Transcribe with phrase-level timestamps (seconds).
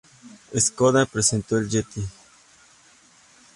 [0.57, 2.01] Škoda presentó el Yeti.